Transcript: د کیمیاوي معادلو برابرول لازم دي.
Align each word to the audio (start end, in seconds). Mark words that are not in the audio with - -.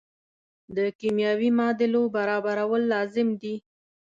د 0.75 0.77
کیمیاوي 0.99 1.49
معادلو 1.57 2.01
برابرول 2.15 2.81
لازم 2.93 3.27
دي. 3.41 3.55